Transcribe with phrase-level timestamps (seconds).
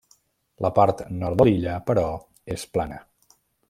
[0.65, 2.09] La part nord de l'illa, però,
[2.59, 3.03] és plana.